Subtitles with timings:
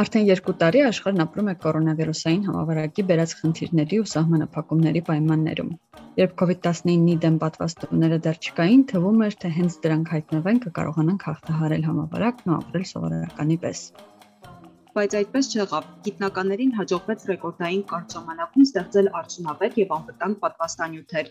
[0.00, 5.72] Արդեն 2 տարի աշխարհն ապրում է կորոնավիրուսային համավարակի բերած խնդիրների ու սահմանափակումների պայմաններում։
[6.20, 12.54] Երբ COVID-19-ի դեմ պատվաստումները դեռ չկային, թվում էր, թե հենց դրանք հայտնվեն կկարողանանք հաղթահարել համավարակն
[12.54, 13.84] ու ապրել սովորականի պես
[14.94, 21.28] բայց այդպես չեղավ։ Գիտնականներին հաջողվեց ռեկորդային կարճ ժամանակում ստեղծել արդյունավետ եւ անվտանգ պատվաստանյութեր,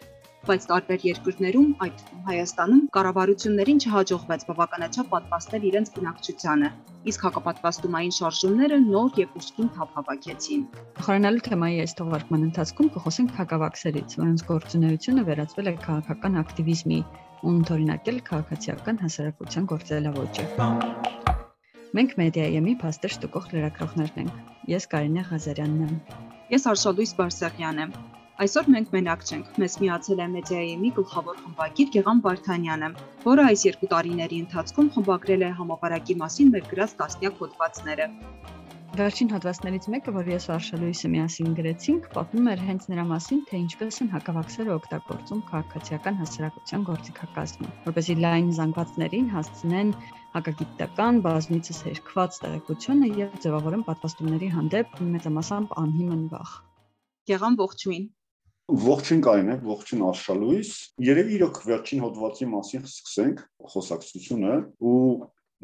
[0.48, 6.70] բայց տարբեր երկրներում, այդ թվում Հայաստանում, կառավարություններին չհաջողվեց բավականաչափ պատվաստել իրենց բնակչությանը,
[7.12, 10.63] իսկ հակապատվաստումային շարժումները նոր եւ ուշքին թափ հավաքեցին։
[11.04, 17.02] Խորանալու թեմայի այս թողարկման ընթացքում կխոսենք հակավաքսերից, որոնց գործունեությունը վերածվել է քաղաքական ակտիվիզմի
[17.44, 21.38] ու ընդօրինակել քաղաքացիական հասարակության գործելավոճը։
[21.89, 24.34] Մենք Մեդիայեմի փաստեր շտկող լրագրողներն ենք։
[24.70, 25.95] Ես Կարինե Ղազարյանն եմ։
[26.53, 27.95] Ես Արշալույս Բարսեղյան եմ։
[28.45, 32.89] Այսօր մենք մենակ չենք։ Մեզ միացել է Մեդիայեմի գլխավոր խմբագիր Գեգամ Վարդանյանը,
[33.25, 38.07] որը այս երկու տարիների ընթացքում խմբագրել է համավարակի մասին մեր գրած տասնյակ հոդվածները։
[38.99, 43.59] Վերջին հոդվածներից մեկը, որ ես ու Արշալույսը միասին գրեցինք, պատմում էր հենց նրա մասին, թե
[43.65, 49.93] ինչպես են հակավաքսերը օգտագործում քաղաքացիական հասարակության գործիքակազմը, որպեսզի լայն զանգվածներին հասցնեն
[50.35, 56.52] հակագիտական բազմիցս հերկված տեղեկությունը եւ ձևավորեն պատվաստումների հանդեպ մեծամասամբ անհիմն վախ։
[57.32, 58.05] Եղան ողջույն։
[58.70, 60.71] Ողջույն Կարինե, ողջույն Արշալույս։
[61.10, 63.41] Երևի իրոք վերջին հոդվածի մասին սկսենք
[63.74, 64.53] խոսակցությունը
[64.90, 65.00] ու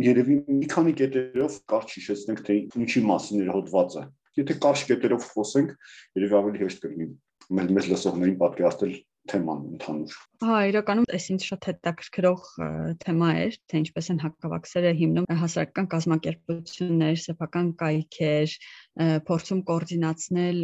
[0.06, 4.04] երևի մի քանի կետերով կարճ հիշեցնենք թե ինչի մասին էր հոդվածը։
[4.42, 5.76] Եթե կարճ կետերով խոսենք,
[6.18, 7.08] երևի ավելի հեշտ կլինի
[7.56, 8.96] մեր մեծ լսողներին պատկերացնել
[9.32, 12.48] թեման ընդհանուր։ Հա, իրականում այս ինձ շատ հետաքրքրող
[13.04, 18.56] թեմա էր, թե ինչպես են հակավաքսերը հիմնում հասարակական կազմակերպություններ, սեփական կայքեր,
[19.30, 20.60] փորձում կոորդինացնել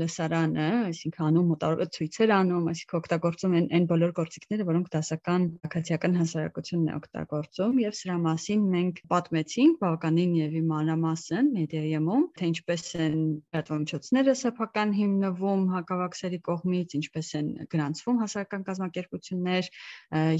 [0.00, 6.18] լսարանը, այսինքն անում մոտավորապես ցույցեր անում, այսինքն օգտագործում են այն բոլոր գործիքները, որոնք դասական ակադեմիական
[6.20, 13.16] հասարակությունն է օգտագործում եւ սրա մասին մենք պատմեցինք բավականին եւ մանրամասն մեդիայում, թե ինչպես են
[13.20, 18.68] լրատվամիջոցները սեփական հիմնվում հակավաքսերի կողմից, ինչպես են գրանցվում հասարակական
[19.10, 19.68] կազմակերպություններ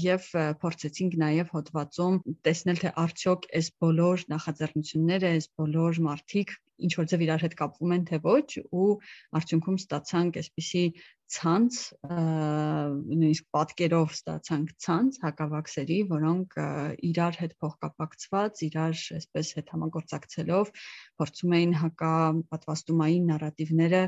[0.01, 0.27] եւ
[0.61, 7.23] փորձեցինք նաեւ հոդվածում տեսնել թե արդյոք այս բոլոր նախաձեռնությունները, այս բոլոր մարտիկ ինչ որ ձև
[7.27, 8.91] իրար հետ կապվում են թե ոչ ու
[9.37, 10.85] արդյունքում ստացանք այսպիսի
[11.31, 11.77] ցանց
[12.11, 16.55] նույնիսկ պատկերով ստացանք ցանց հակավաքսերի, որոնք
[17.09, 20.71] իրար հետ փոխկապակցված, իրար այսպես հետ համագործակցելով
[21.21, 24.01] փորձում էին հակապատվաստումային նարատիվները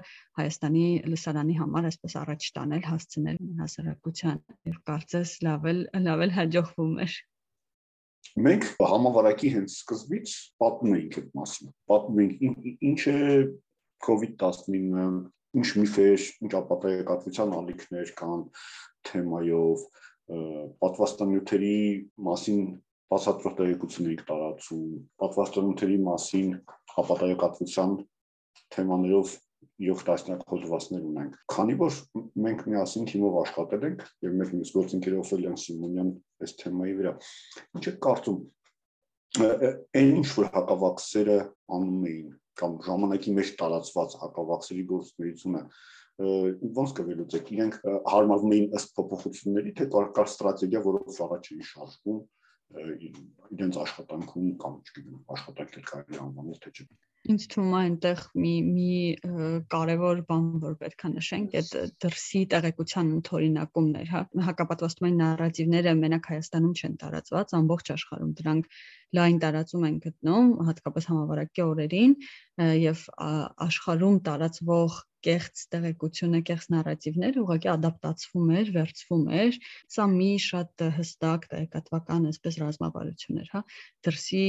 [0.44, 4.42] Հայաստանի լսարանի համար այսպես առաջ տանել, հասցնել հասարակության
[4.74, 7.22] եւ կարծես լավ էլ լավ էլ հաջողվում էր
[8.44, 10.34] Մենք համավարակի հենց սկզբից
[10.64, 13.18] պատմում էինք այդ մասին։ Պատմում էինք ինչ է
[14.08, 18.44] COVID-19, ինչ միֆեր, ինչ ապատայակատվության ալիքներ կան
[19.10, 19.86] թեմայով,
[20.84, 21.78] պատվաստանյութերի
[22.28, 22.60] մասին
[23.14, 24.86] բացատրող տեղեկություններ եք տարածում,
[25.24, 26.54] պատվաստանյութերի մասին
[27.04, 27.98] ապատայակատվության
[28.74, 29.34] թեմաներով
[29.84, 32.00] 7 տասնյակ հոդվածներ ունենք։ Քանի որ
[32.46, 36.12] մենք միասին թիմով աշխատել ենք եւ մեր մյուս գործընկեր Օֆելյան Սիմոնյան
[36.44, 37.14] այս թեմայի վրա,
[37.78, 38.40] ինչ է կարծում
[39.34, 41.38] այն ինչ որ հակավաքսերը
[41.78, 42.28] անում էին
[42.62, 45.62] կամ ժամանակի մեջ տարածված հակավաքսերի գործունեությունը
[46.78, 47.78] ոնց կվերլուծեք իրենք
[48.14, 52.20] հարմարվում էին ըստ փոփոխությունների թե կար, ստրատեգիա որով առաջ էին շարժվում
[52.74, 56.86] իրենց աշխատանքում կամ չգիտեմ աշխատանքներ կարելի անվանել թե չէ
[57.32, 58.96] Ինձ թվում է այնտեղ մի մի
[59.74, 66.28] կարևոր բան որ պետք է նշենք, այդ դրսի տեղեկության ընդօրինակումն էր, հա։ Հակապատվաստումային նարատիվները մենակ
[66.34, 68.76] Հայաստանում չեն տարածված, ամբողջ աշխարհում դրանք
[69.14, 72.14] լայն տարածում են գտնում, հատկապես համավարակի օրերին
[72.84, 73.08] եւ
[73.70, 79.60] աշխարհում տարածվող կեղծ տեղեկությունը, կեղծ նարատիվներ ուղղակի ադապտացվում էր, վերցվում էր։
[79.96, 83.62] Սա մի շատ հստակ տեղեկատվական այսպես ռազմավարություն էր, հա,
[84.08, 84.44] դրսի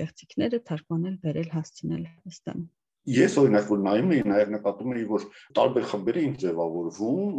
[0.00, 2.64] կեղծիքները թարգմանել, վերել, հասցնել հստան։
[3.10, 5.22] Ես օրինակ որ նայում էի, նաև նկատում էի, որ
[5.56, 7.30] տարբեր խմբեր էին ձևավորվում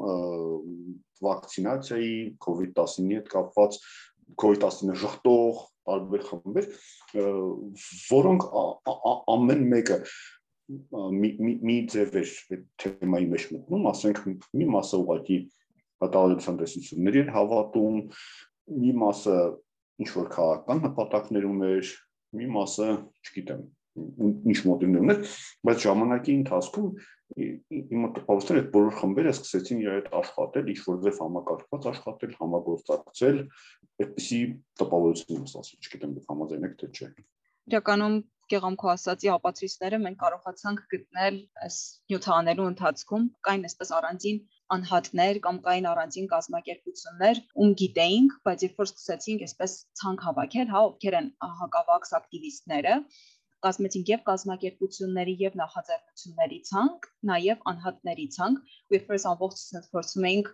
[1.21, 3.77] վակցինացիայի, COVID-19-ի հետ կապված,
[4.41, 5.61] COVID-19-ը ժխտող
[5.91, 6.67] տարբեր խմբեր,
[8.11, 8.45] որոնք
[9.35, 9.99] ամեն մեկը
[11.11, 11.31] մի
[11.67, 14.21] մի ձև այդ թեմայի մեջ մտնում, ասենք
[14.55, 15.39] մի մասը ուղղակի
[16.03, 17.97] հատալության տեսությունների էր հավատում,
[18.81, 19.35] մի մասը
[20.01, 21.91] ինչ որ քաղաքական նպատակներում էր,
[22.39, 22.87] մի մասը,
[23.27, 23.65] չգիտեմ,
[23.95, 25.31] ինչ մոդելներն էր,
[25.67, 26.91] բայց ժամանակի ընթացքում
[27.41, 33.39] իմ է այդ բոլոր խմբերը սկսեցին իր հետ աշխատել, ինչ որ ձև համակարգված աշխատել, համագործակցել,
[34.05, 34.39] այդպիսի
[34.81, 37.09] տպավորություն ասած, չգիտեմ, դուք համաձայն եք թե չէ։
[37.71, 38.15] Իրականում
[38.51, 41.35] Գեղամքո ասացի ապացույցները մենք կարողացանք գտնել
[41.65, 41.75] այս
[42.11, 44.41] նյութանելու ընթացքում կային այսպես առանձին
[44.75, 50.81] անհատներ կամ կային առանձին կազմակերպություններ, ում գիտեինք, բայց երբ որ սկսեցինք այսպես ցանկ հավաքել, հա,
[50.91, 51.29] ովքեր են
[51.61, 52.97] հակավաքս ակտիվիստները,
[53.65, 60.51] կազմեցինք եւ կազմակերպությունների եւ նախաձեռնությունների ցանկ, նաեւ անհատների ցանկ, ու երբ որ ամբողջը փորձում էինք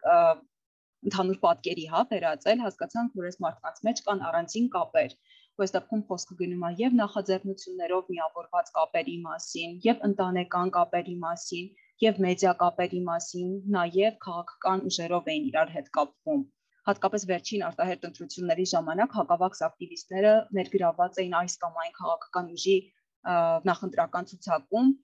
[1.08, 5.16] ընդհանուր պատկերի հա վերածել, հասկացանք, որ այս մարդկանց մեջ կան առանձին կապեր,
[5.58, 11.72] ու այս դեպքում խոսքը գնում է եւ նախաձեռնություններով միավորված կապերի մասին, եւ ընտանեկան կապերի մասին,
[12.08, 16.46] եւ մեդիա կապերի մասին, նաեւ քաղաքական ուժերով էին իրար հետ կապվում
[16.88, 22.76] հատկապես վերջին արտահերտ ընտրությունների ժամանակ հակավաքս ակտիվիստները ներգրաված էին այս կամ այն քաղաքական ուժի
[23.72, 24.96] նախընտրական ցուցակում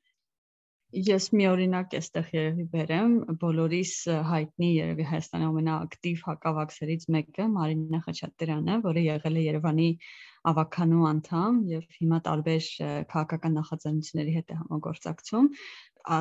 [0.94, 3.94] Ես մի օրինակ էստեղ երևի բերեմ, բոլորիս
[4.30, 9.88] հայտնի երևի Հայաստանի ամենաակտիվ հակավաքսերից մեկը Մարինա Խաչատրյանը, որը եղել է Երևանի
[10.54, 12.70] ավականու անդամ եւ հիմա տարբեր
[13.10, 15.50] քաղաքական նախաձեռնությունների հետ է համագործակցում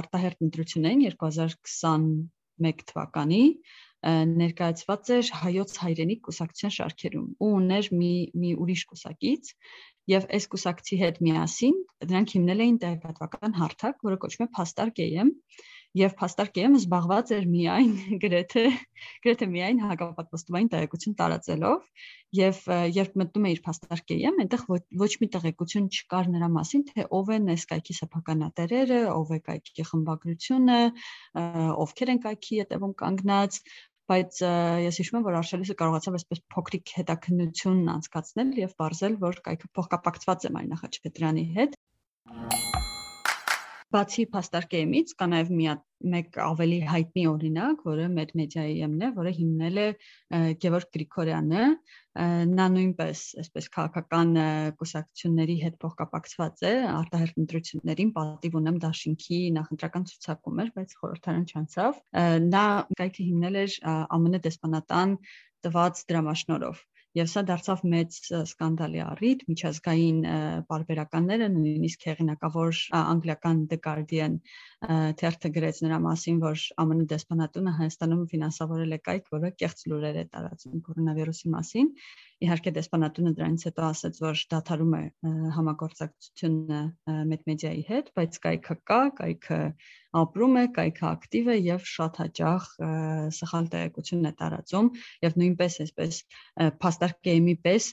[0.00, 1.06] արտահերտ ընտրություններին
[2.60, 3.42] 2021 թվականի
[4.02, 8.12] ներկայացված էր հայոց հայրենիք կուսակցության շարքերում ու ուներ մի
[8.42, 9.52] մի ուրիշ կուսակից
[10.12, 11.76] եւ այս կուսակցի հետ միասին
[12.10, 15.30] դրանք հիմնել էին տեղեկատվական հարթակ, որը կոչվում է Փաստար KM
[15.98, 17.92] եւ Փաստար KM-ը զբաղված էր միայն
[18.22, 18.64] գրեթե
[19.24, 22.06] գրեթե միայն հակապատվաստումային տեղեկություն տարածելով
[22.38, 22.60] եւ
[22.96, 27.32] երբ մտնում էիր Փաստար KM, այնտեղ ոչ, ոչ մի տեղեկություն չկար նրա մասին, թե ով
[27.36, 30.80] են այս կայքի սեփականատերերը, ով է կայքի խմբագրությունը,
[31.84, 33.60] ովքեր են կայքի հետևում կանգնած,
[34.12, 34.40] բայց
[34.82, 40.48] ես հիշում եմ, որ Արշալիսը կարողացավ այսպես փոքրիկ հետաքննություն անցկացնել եւ ողրզել, որ կայքը փոխկապակցված
[40.50, 41.82] է Մարինա Խաչատրյանի հետ։
[43.92, 45.66] Բացի Փաստարկեմից կա նաև մի
[46.12, 49.86] մեկ ավելի հայտնի օրինակ, որը Medmedia-ը, որը հիմնել է
[50.62, 51.66] Գևորգ Գրիգորյանը,
[52.52, 54.32] նա նույնպես այսպես քաղաքական
[54.80, 62.02] կուսակցությունների հետ փոխկապակցված է, արտահերտ ընտրություններին պատիվ ունեմ դաշինքի նախընտրական ցուցակում էր, բայց խորհրդարան չանցավ։
[62.48, 62.66] Նա
[63.02, 65.16] կայքը հիմնել էր ԱՄՆ դեսպանատան
[65.62, 66.86] տված դրամաշնորով
[67.18, 70.20] եւ սա դարձավ մեծ սկանդալի առիթ միջազգային
[70.70, 74.38] բարբերականները նույնիսկ հեղինակավոր անգլիական The Guardian
[75.20, 80.24] թերթը գրեց նրա մասին որ ԱՄՆ դեսպանատունը Հայաստանում ֆինանսավորել է կայք որը կեղծ լուրեր է
[80.32, 81.92] տարածում կորոնավիրուսի մասին
[82.42, 85.02] իհարկե դեսպանատունը դրանից հետո ասաց որ դադարում է
[85.56, 86.80] համագործակցությունը
[87.32, 89.60] մեդմեդիայի հետ բայց կայքը կա կայքը
[90.22, 92.66] ապրում է, կայքը ակտիվ է եւ շատ հաճախ
[93.36, 94.90] սխալ տեղեկություն է տարածում
[95.24, 96.18] եւ նույնպես այսպես
[96.82, 97.88] փաստարկ գեյմի պես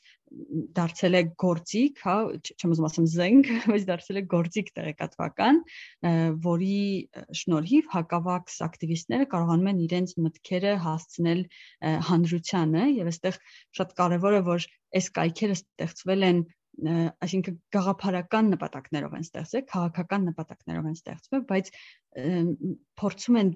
[0.77, 2.15] դարձել է գործիք, հա,
[2.53, 5.61] չեմ ուզում ասեմ զենք, բայց դարձել է գործիք տեղեկատվական,
[6.45, 6.81] որի
[7.39, 11.43] շնորհիվ հակավաքս ակտիվիստները կարողանում են իրենց մտքերը հասցնել
[12.09, 13.41] հանրությանը եւ այստեղ
[13.79, 16.45] շատ կարեւոր է որ այս կայքերը ստեղծվել են
[16.79, 21.71] այսինքն գաղափարական նպատակներով են ստեղծվել, քաղաքական նպատակներով են ստեղծվել, բայց
[23.01, 23.51] փորձում են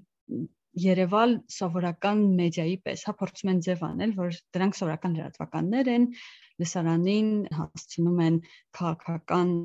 [0.81, 6.07] Երևալ սովորական մեդիայի պես, հա փորձում են ձև անել, որ դրանք սովորական լրատվականներ են,
[6.63, 8.39] լսարանին հասցնում են
[8.79, 9.55] քաղաքական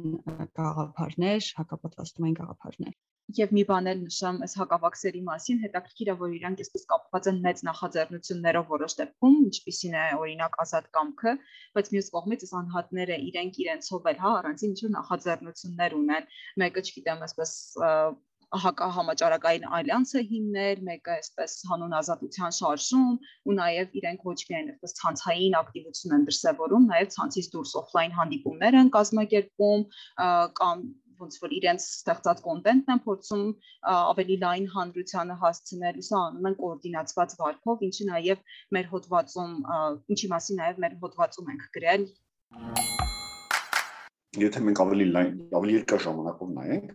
[0.60, 2.96] գաղափարներ, հակապատվաստումային գաղափարներ
[3.36, 7.40] եւ մի բան էլ նշեմ այս հակավաքսերի մասին հետաքրքիր է որ իրանք այսպես կապված են
[7.44, 11.34] մեծ նախաձեռնություններով որոշ դեպքում ինչպիսին է օրինակ ազատ կամքը
[11.76, 16.32] բայց մյուս կողմից այս անհատները իրենք իրենցով էլ հա առանցին ինչ-որ նախաձեռնություններ ունեն
[16.64, 17.52] մեկը չգիտեմ այսպես
[18.56, 23.10] հակա համաճարակային ալյանսը հիմներ, մեկը այսպես հանուն ազատության շարժում
[23.44, 28.78] ու նաև իրենք ոչ միայն այսպես ցանցային ակտիվություն են դրսևորում, նաև ցանցից դուրս օֆլայն հանդիպումներ
[28.78, 29.84] են կազմակերպում
[30.62, 30.86] կամ
[31.18, 33.44] ոնց որ իրենց ստեղծած կոնտենտն են փորձում
[33.90, 38.42] ավելի լայն հանրությանը հասցնել, սա անում են կոորդինացված վարկով, ինչի նաև
[38.78, 39.54] մեր հոդվածում,
[40.14, 42.08] ինչի մասին նաև մեր հոդվածում ենք գրել։
[44.38, 46.90] Եթե մենք ավելի լայն, ավելի երկար ժամանակով նայենք,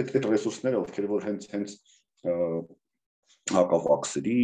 [0.00, 1.76] այդ այդ ռեսուրսները, ովքեր որ հենց հենց
[3.52, 4.42] հակավաքսերի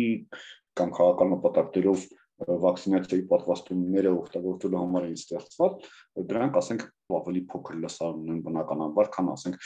[0.79, 5.87] կամ քաղաքական նպատակներով վակցինացիայի պատվաստումները օգտագործելու համար են ստեղծված,
[6.31, 6.85] դրանք ասենք
[7.19, 9.57] ավելի փոքր լսարան են բնականաբար, քան ասենք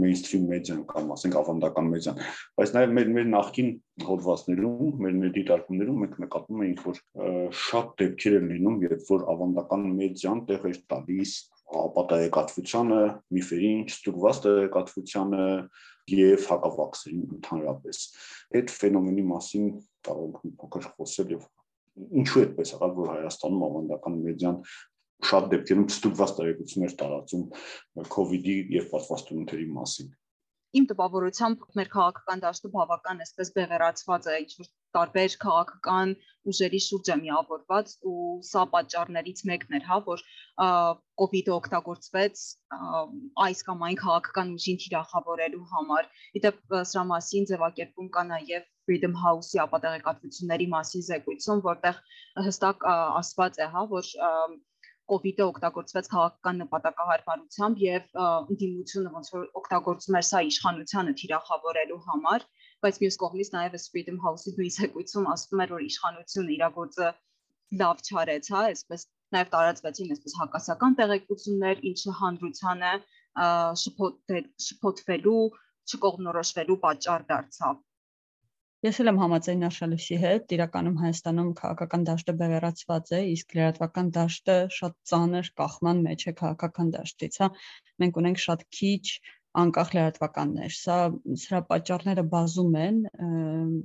[0.00, 2.22] mainstream մեդիան կամ ասենք ավանդական մեդիան։
[2.62, 3.70] Բայց նաև մեր մեր նախկին
[4.08, 7.02] հոդվածներում, մեր մեր դիտարկումներում մենք նկատում ենք, որ
[7.66, 11.36] շատ դեպքեր են լինում, երբ որ ավանդական մեդիան տեղ է տալիս
[11.80, 13.00] ապատայեկատվությանը,
[13.36, 15.46] միֆերին, չստուգված տեղեկատվությանը
[16.12, 18.00] եւ հակավաքսերին ընդհանրապես։
[18.58, 19.68] Այդ ֆենոմենի մասին
[20.08, 21.44] կարող ենք փոքր խոսել եւ
[22.22, 24.58] ինչու է այդպես եղավ, որ Հայաստանում ավանդական մեդիան
[25.22, 27.44] շատ դեպքերում ստուգված տեղեկություններ տարածում
[28.38, 30.10] իդի եւ պատվաստումների մասին
[30.78, 36.14] իմ տպավորությամբ մեր քաղաքական դաշտը բավական այսպես բեղերացված է ինչ-որ տարբեր քաղաքական
[36.52, 40.24] ուժերի շուրջ է միավորված ու սա պատճառներից մեկն էր, հա, որ
[41.22, 42.42] կոവിഡ്ը օգտագործվեց
[43.46, 46.10] այս կամ այն քաղաքական ուժին թիրախավորելու համար։
[46.40, 52.02] Իդեպ սրա մասին ձևակերպում կա նաև Freedom House-ի ապատեղեկատվությունների մասին զեկույցում, որտեղ
[52.48, 54.12] հստակ ասված է, հա, որ
[55.12, 58.20] կոവിഡ്ը օգտագործվեց քաղաքական նպատակահարմարությամբ եւ
[58.52, 62.46] ընդդիմությունը ոնց որ օգտագործում էր սա իշխանությանը թիրախավորելու համար,
[62.86, 67.10] բայց մյուս կողմից նաեւ Freedom House-ի նույն ցեկույցում ասվում էր, որ իշխանությունը իր գործը
[67.82, 72.92] լավ չարեց, հա, այսպես նաեւ տարածվեցին այսպես հակասական տեղեկություններ, ինչը հանրությանը
[73.82, 74.34] շփոթ
[74.66, 75.44] շփոթվելու,
[75.92, 77.80] չկողմնորոշվելու պատճառ դարձավ
[78.82, 84.56] Ես էլ եմ համաձայն Նաշալուսի հետ, իրականում Հայաստանում քաղաքական դաշտը բևեռացված է, իսկ լրատվական դաշտը
[84.76, 87.48] շատ ծանր կախման մեջ է քաղաքական դաշտից, հա։
[88.02, 89.04] Մենք ունենք շատ քիչ
[89.60, 90.96] անկախ լրատվականներ։ Սա
[91.42, 93.00] սրա պատճառները բազում են,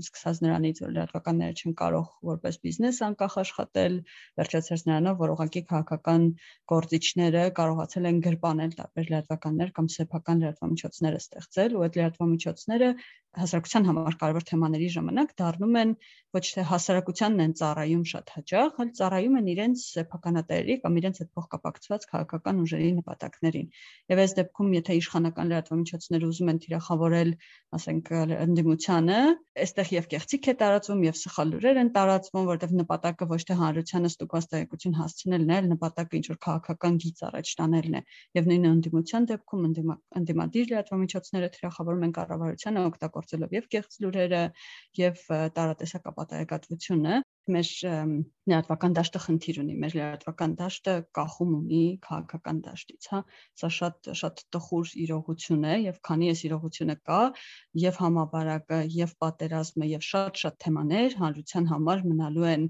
[0.03, 3.97] սկսած նրանից, որ լրատվականները չեն կարող որպես բիզնես անկախ աշխատել,
[4.39, 6.27] վերջացրած նրանով, որ ուղղակի քաղաքական
[6.71, 12.91] գործիչները կարողացել են գրպանել տարբեր լրատվականներ կամ սեփական լրատվամիջոցները ստեղծել, ու այդ լրատվամիջոցները
[13.41, 15.91] հասարակության համար կարևոր թեմաների ժամանակ դառնում են
[16.35, 21.29] ոչ թե հասարակությանն են ծառայում շատ հաճախ, այլ ծառայում են իրենց սեփականատերերի կամ իրենց հետ
[21.37, 23.69] փոխկապակցված քաղաքական ուժերի նպատակներին։
[24.11, 27.31] Եվ այս դեպքում, եթե իշխանական լրատվամիջոցները ուզում են թիրախավորել,
[27.77, 28.11] ասենք,
[28.47, 29.19] ընդդիմությանը,
[29.57, 34.11] այստեղ եւ կեղծիք է տարածվում եւ սխալ լուրեր են տարածվում, որովհետեւ նպատակը ոչ թե հանրությանը
[34.11, 38.01] ստուգված տեղեկություն հասցնելն է, այլ նպատակը ինչ որ քաղաքական գիծ առաջ տանելն է։
[38.37, 42.85] Եվ նույնը ընդդիմության դեպքում ընդդիմադիր լրատվամիջոցները թիրախավորում են կառավարությանը
[43.27, 44.41] օգտագործելով եւ կեղծ լուրերը
[44.97, 45.23] եւ
[45.57, 47.15] տարատեսակապատահեկատվությունը
[47.55, 47.71] մեր
[48.47, 53.19] լրատվական դաշտը խնդիր ունի, մեր լրատվական դաշտը կախում ունի քաղաքական դաշտից, հա։
[53.61, 57.21] Սա շատ շատ տխուր իրողություն է եւ քանի այս իրողությունը կա,
[57.87, 62.67] եւ համաբարակը, եւ պատերազմը, եւ շատ-շատ թեմաներ հանրության համար մնալու են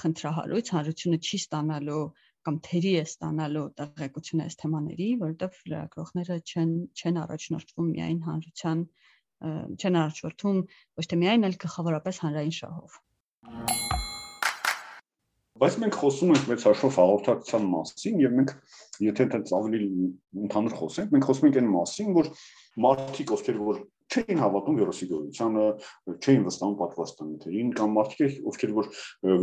[0.00, 2.04] խնդրահարույց, հանրությունը չի ստանալու
[2.48, 8.84] կամ թերի է ստանալու տեղեկություն այս թեմաների, որովհետև լրագրողները չեն չեն առաջնորդվում միայն հանրության
[9.40, 10.58] չեն առաջնորդում
[11.00, 12.98] ոչ թե միայն, այլ գլխավորապես հանրային շահով
[15.60, 18.52] բայց մենք խոսում ենք մեծ հաշվով հաղորդակցության մասին եւ մենք
[19.04, 19.88] եթե այդպես ավելի
[20.44, 22.30] ընդհանուր խոսենք, մենք խոսում ենք այն մասին, որ
[22.84, 25.64] մարդիկ ովքեր որ չէին հավատում վիրուսի գոյությանը,
[26.20, 28.88] չէին վստահում պատվաստանյութերին կամ մարդիկ, ովքեր որ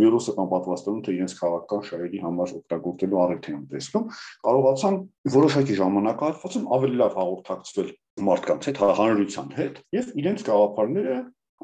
[0.02, 4.06] վիրուսը կամ պատվաստանյութը իրենց քաղաքական շահերի համար օգտագործելու առիթ են տեսնում,
[4.48, 5.00] կարողացան
[5.38, 7.90] որոշակի ժամանակահատվածում ավելի լավ հաղորդակցվել
[8.28, 11.18] մարդկանց հետ, հանրության հետ եւ իրենց գաղափարները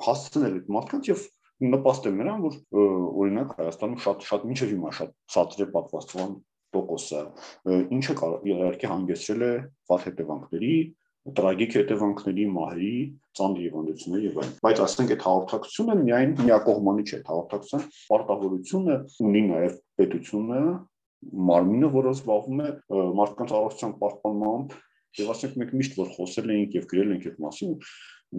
[0.04, 1.24] հասցնել այդ մարդկանց եւ
[1.64, 2.56] նպաստել նրան, որ
[3.24, 6.34] օրինակ Հայաստանում շատ շատ միջև հիմա շատ ցածր է պատվաստման
[6.74, 7.22] տոկոսը,
[7.94, 8.16] ինչը
[8.50, 9.52] իհարկե հանգեցրել է
[9.92, 10.74] վատ հետևանքների,
[11.24, 12.96] տրագիկ հետևանքների, մահերի,
[13.40, 19.78] ծանր հիվանդությունների եւ այլն։ Բայց ասենք այդ հաղորդակցությունը միայն միակողմանի չէ, հաղորդակցության պարտավորությունը ունի նաեւ
[20.02, 20.64] պետությունը,
[21.54, 22.68] մարմինը, որը զբաղվում է
[23.24, 24.76] մարդկանց առողջության պահպանմամբ
[25.14, 27.74] եւ ասենք մենք միշտ որ խոսել էինք եւ գրել ենք այդ մասին,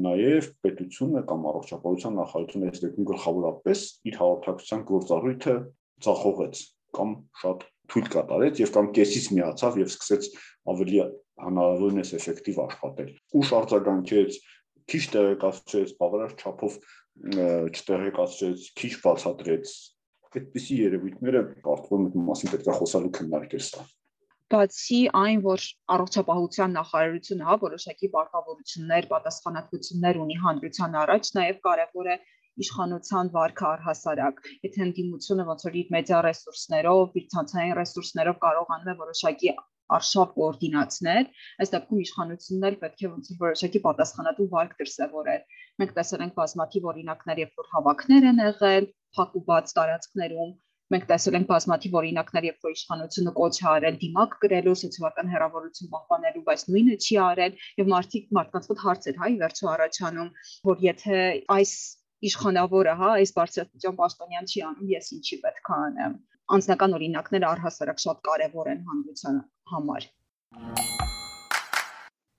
[0.04, 5.54] նաև պետությունը կամ առողջապահության նախարարությունը այս դեպքում գլխավորապես իր հաղորդակցության գործառույթը
[6.04, 6.62] ցախողեց
[6.98, 7.12] կամ
[7.44, 7.64] շատ
[7.94, 10.28] թույլ կատարեց եւ կամ կեսից միացավ եւ սկսեց
[10.74, 10.98] ավելի
[11.42, 13.10] հնարավորինս էֆեկտիվ աշխատել։
[13.40, 14.38] Ուշ արձագանքեց,
[14.94, 16.78] քիչ տեղեկացրեց, բավարար չափով
[17.74, 19.74] չտեղեկացրեց, քիչ բացատրեց։
[20.34, 23.84] Այդպիսի երևույթները կարծում եմ մասին պետք է խոսալու քննարկել սա
[24.54, 25.62] բացի այն, որ
[25.94, 32.16] առողջապահության նախարարությունը հա որոշակի պարտավորություններ, պատասխանատվություններ ունի հանրության առաջ, նաև կարևոր է
[32.64, 38.96] իշխանության վարկը առհասարակ։ Եթե ընդդիմությունը ոնց որ իր մեդիա ռեսուրսներով, իր ցանցային ռեսուրսներով կարողանում է
[39.00, 39.50] որոշակի
[39.98, 41.30] արշավ կոորդինացնել,
[41.64, 45.42] այս դեպքում իշխանությունն էլ պետք է ոնց որ որոշակի պատասխանատու վարկ դրսևորել։
[45.82, 50.52] Մենք տեսել ենք բազմաթիվ օրինակներ, երբ որ հավաքներ են եղել, փակ ու բաց տարածքներում,
[50.92, 55.90] Մենք տեսել ենք բազմաթիվ օրինակներ, երբ որ իշխանությունը կոչ է արել դիմակ գրելու, սոցիալական հերավորություն
[55.94, 60.28] պահպանելու, բայց նույնը չի արել եւ մարդիկ մարդկանց մոտ հարց էր, հա, ի վերջո առաջանում,
[60.70, 61.22] որ եթե
[61.56, 61.72] այս
[62.28, 66.14] իշխանավորը, հա, այս բարձրաստիճան պաշտոնյան չի անում, ես ինչի պետք է անեմ։
[66.52, 69.40] Անձնական օրինակները առհասարակ շատ կարեւոր են հանրության
[69.72, 70.10] համար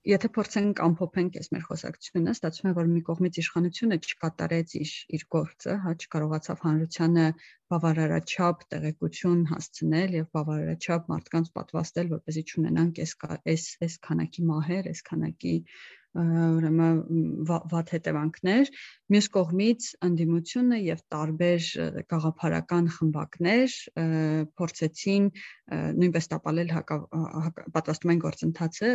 [0.06, 5.24] եթե փորձենք ամփոփենք այս մեր խոսակցությունը, ստացվում է, որ մի կողմից իշխանությունը չկատարեց իր իր
[5.34, 7.24] գործը, հա չկարողացավ հանրությանը
[7.74, 15.02] բավարարաչափ տեղեկություն հասցնել եւ բավարարաչափ մարդկանց պատվաստել, որպեսզի ճանենանք այս այս այս քանակի մահեր, այս
[15.10, 15.56] քանակի
[16.16, 16.98] ուրեմն
[17.46, 18.70] վատ հետևանքներ
[19.12, 21.66] մյուս կողմից ընդդիմությունը եւ տարբեր
[22.12, 23.74] գաղափարական խմբակներ
[24.60, 25.28] փորձեցին
[26.00, 26.72] նույնպես տապալել
[27.76, 28.90] պատրաստումային գործընթացը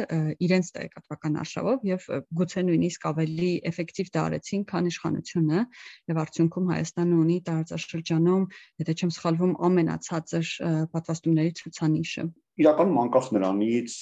[0.47, 2.09] իրենց տեղեկատվական արշավով եւ
[2.41, 5.63] գուցե նույնիսկ ավելի էֆեկտիվ դարեցին քան իշխանությունը
[6.11, 8.45] եւ արդյունքում Հայաստանը ունի տարածաշրջանում
[8.81, 10.53] եթե չեմ սխալվում ամենացածր
[10.95, 12.27] պատվաստումների ցուցանիշը
[12.61, 13.95] իրականում անկախ նրանից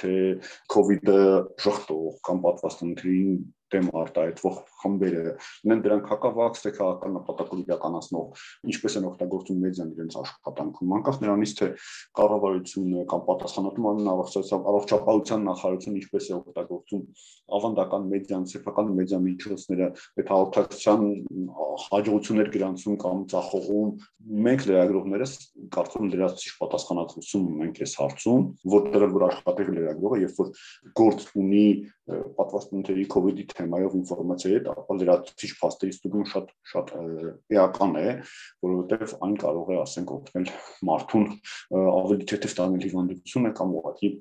[0.00, 0.14] թե
[0.96, 1.18] իդը
[1.64, 3.36] շղթող կամ պատվաստանքային
[3.74, 10.18] դեմ արտահայտվող խմբերը ունեն դրանք հակավաքս թե քաղաքական նպատակով իրականացնող ինչպես են օգտագործում մեդիան իրենց
[10.24, 11.68] աշխատանքում անկախ նրանից թե
[12.20, 17.04] կառավարությունը կամ պատասխանատու մարմին առողջապահության նախարարությունը ինչպես է օգտագործում
[17.54, 19.88] ավանդական մեդիան, սեփական մեդիա միջոցները,
[20.20, 21.02] այդ հաղորդակցության
[21.84, 23.90] հաջողություններ գրանցում կամ ծախողում
[24.44, 25.34] մենք լրագրողներս
[25.74, 30.52] կարծում լրացուցիչ պատասխանատվություն ունենք այս հարցում, որտեղ որ աշխատել լրագրողը, երբ որ
[31.02, 31.66] գործ ունի
[32.04, 36.90] պատվաստանների COVID-ի թեմայով ինֆորմացիայի հետ, ապա լրացուցիչ փաստերի ստուգումը շատ շատ
[37.54, 38.08] էական է,
[38.66, 40.50] որովհետև այն կարող է, ասենք, օգնել
[40.90, 41.30] մարդուն
[41.84, 44.12] ավելի թեթև տանել հիվանդությունը կամ ուղղակի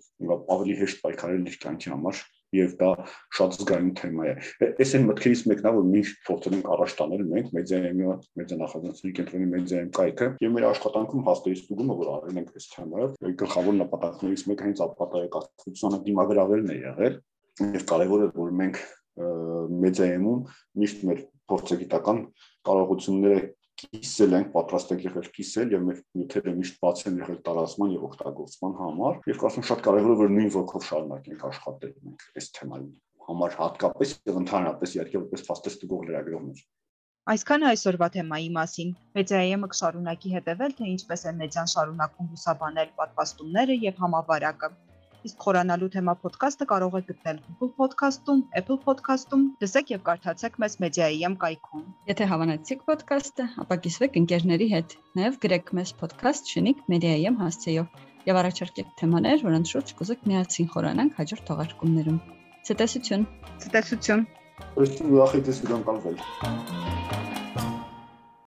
[0.55, 2.23] ավելի հեշտ պայքարել իր կյանքի համար
[2.53, 2.89] եւ դա
[3.33, 4.33] շատ զգայուն թեմա է։
[4.83, 8.03] Այս այն մտքերից մեկն է, որ միշտ փորձում ենք առաջ տանել մենք մեդիայում,
[8.39, 13.17] մեդիա նախագծների կենտրոնի մեդիայում կայքը եւ մեր աշխատանքում հաստատի ստուգումը, որ արել ենք այս թեմայով,
[13.41, 17.17] գլխավոր նպատակներից մեկը հենց ապատայակացությունը դիմագրավելն է եղել
[17.61, 18.79] եւ կարեւոր է որ մենք
[19.83, 20.39] մեդիայում
[20.83, 21.19] միշտ մեր
[21.51, 22.21] փորձագիտական
[22.69, 23.41] կարողությունները
[23.83, 28.05] կիսել ենք, պատրաստ ենք եղել կիսել եւ մեր նյութերը միշտ բաց են եղել տարածման եւ
[28.09, 32.87] օգտագործման համար եւ կարծում շատ կարեւոր է որ նույն ոգով շարունակենք աշխատել մենք այս թեմայի
[33.27, 36.63] համար հատկապես եւ ընդհանրապես իհարկե որպես փաստեստուգող լրագրողներ
[37.23, 44.01] Այսքանը այսօրվա թեմայի մասին։ Մեդիայեմը կշարունակի հետևել, թե ինչպես է մեդիան շարունակում լուսաբանել պատվաստումները եւ
[44.03, 44.69] համավարակը
[45.27, 50.77] իսկ խորանալու թեմա ոդկասթը կարող եք գտնել Google Podcast-ում, Apple Podcast-ում, լսեք եւ կարդացեք մեզ
[50.83, 57.39] Media.am կայքում։ Եթե հավանեցիք ոդկասթը, ապա կիսվեք ընկերների հետ։ Նաեւ գրեք մեզ podcast շնիկ Media.am
[57.43, 62.21] հասցեով եւ առաջարկեք թեմաներ, որոնց շուրջ կուզեք միասին խորանանք հաջորդ թողարկումներում։
[62.69, 63.27] Ցտեսություն։
[63.65, 64.25] Ցտեսություն։
[64.85, 66.82] Ըստ ուրախ դες վիդեոն կալվել։